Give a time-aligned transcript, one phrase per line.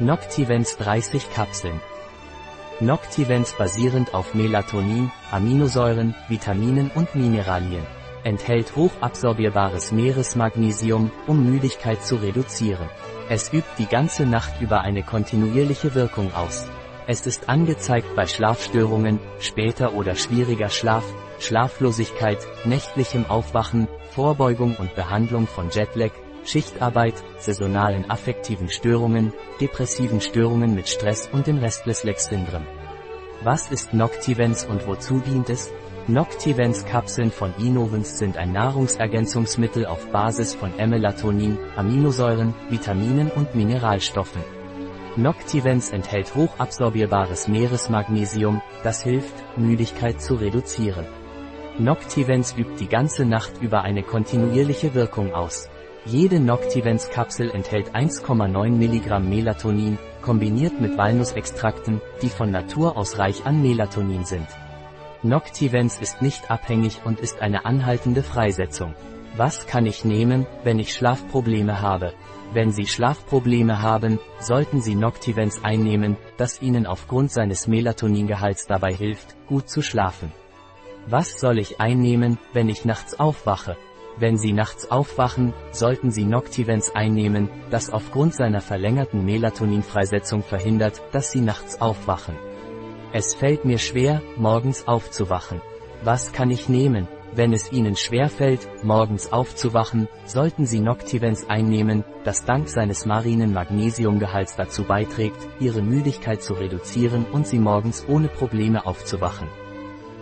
[0.00, 1.80] Noctivens 30 Kapseln.
[2.80, 7.86] Noctivens basierend auf Melatonin, Aminosäuren, Vitaminen und Mineralien.
[8.24, 12.88] Enthält hochabsorbierbares Meeresmagnesium, um Müdigkeit zu reduzieren.
[13.28, 16.66] Es übt die ganze Nacht über eine kontinuierliche Wirkung aus.
[17.06, 21.04] Es ist angezeigt bei Schlafstörungen, später oder schwieriger Schlaf,
[21.38, 26.10] Schlaflosigkeit, nächtlichem Aufwachen, Vorbeugung und Behandlung von Jetlag,
[26.44, 32.66] Schichtarbeit, saisonalen affektiven Störungen, depressiven Störungen mit Stress und dem Restless-Leg-Syndrom.
[33.42, 35.72] Was ist Noctivens und wozu dient es?
[36.06, 44.42] Noctivens-Kapseln von Inovens sind ein Nahrungsergänzungsmittel auf Basis von Melatonin, Aminosäuren, Vitaminen und Mineralstoffen.
[45.16, 51.06] Noctivens enthält hochabsorbierbares Meeresmagnesium, das hilft, Müdigkeit zu reduzieren.
[51.78, 55.70] Noctivens übt die ganze Nacht über eine kontinuierliche Wirkung aus.
[56.06, 63.62] Jede Noctivens-Kapsel enthält 1,9 Milligramm Melatonin, kombiniert mit Walnussextrakten, die von Natur aus reich an
[63.62, 64.46] Melatonin sind.
[65.22, 68.94] Noctivens ist nicht abhängig und ist eine anhaltende Freisetzung.
[69.38, 72.12] Was kann ich nehmen, wenn ich Schlafprobleme habe?
[72.52, 79.34] Wenn Sie Schlafprobleme haben, sollten Sie Noctivens einnehmen, das Ihnen aufgrund seines Melatoningehalts dabei hilft,
[79.46, 80.30] gut zu schlafen.
[81.08, 83.78] Was soll ich einnehmen, wenn ich nachts aufwache?
[84.16, 91.32] Wenn Sie nachts aufwachen, sollten Sie Noctivens einnehmen, das aufgrund seiner verlängerten Melatoninfreisetzung verhindert, dass
[91.32, 92.36] Sie nachts aufwachen.
[93.12, 95.60] Es fällt mir schwer, morgens aufzuwachen.
[96.02, 97.08] Was kann ich nehmen?
[97.36, 104.54] Wenn es Ihnen schwerfällt, morgens aufzuwachen, sollten Sie Noctivens einnehmen, das dank seines marinen Magnesiumgehalts
[104.54, 109.48] dazu beiträgt, Ihre Müdigkeit zu reduzieren und Sie morgens ohne Probleme aufzuwachen.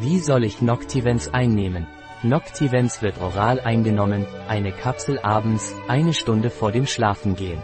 [0.00, 1.86] Wie soll ich Noctivens einnehmen?
[2.24, 7.60] Noctivens wird oral eingenommen, eine Kapsel abends, eine Stunde vor dem Schlafengehen.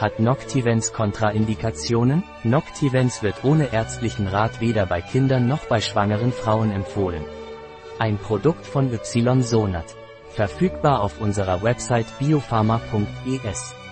[0.00, 2.22] Hat Noctivens Kontraindikationen?
[2.44, 7.26] Noctivens wird ohne ärztlichen Rat weder bei Kindern noch bei schwangeren Frauen empfohlen.
[7.98, 9.94] Ein Produkt von Ysonat.
[10.30, 13.83] Verfügbar auf unserer Website biopharma.es.